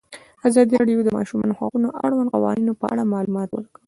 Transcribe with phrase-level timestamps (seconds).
[0.47, 3.79] ازادي راډیو د د ماشومانو حقونه د اړونده قوانینو په اړه معلومات ورکړي.